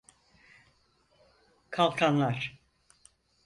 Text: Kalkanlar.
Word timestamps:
Kalkanlar. 1.71 2.57